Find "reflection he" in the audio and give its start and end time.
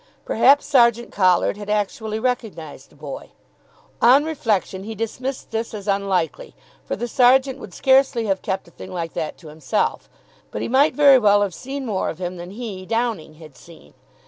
4.15-4.95